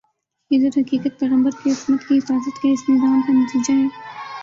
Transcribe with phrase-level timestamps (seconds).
[0.51, 3.87] یہ درحقیقت پیغمبر کی عصمت کی حفاظت کے اس نظام کا نتیجہ ہے